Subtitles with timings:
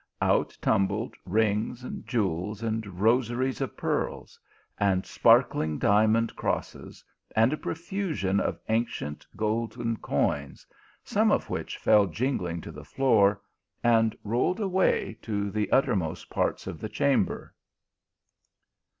[0.19, 4.39] Out tumbled rings and jewels, and rosaries of pearls,
[4.79, 7.03] and sparkling diamond cross es,
[7.35, 10.55] and a profusion of ancient golden coin,
[11.03, 13.43] some of which fell jingling to the floor,
[13.83, 17.53] and rolled away to the uttermost parts of the chamber.